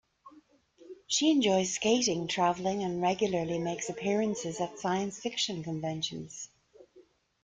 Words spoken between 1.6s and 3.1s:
skating, traveling and